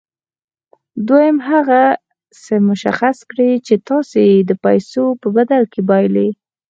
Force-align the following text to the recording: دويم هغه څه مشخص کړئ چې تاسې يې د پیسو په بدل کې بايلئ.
دويم 1.07 1.37
هغه 1.49 1.81
څه 2.43 2.53
مشخص 2.69 3.17
کړئ 3.29 3.51
چې 3.67 3.75
تاسې 3.87 4.19
يې 4.31 4.37
د 4.49 4.51
پیسو 4.63 5.05
په 5.21 5.27
بدل 5.37 5.63
کې 5.71 5.81
بايلئ. 5.89 6.29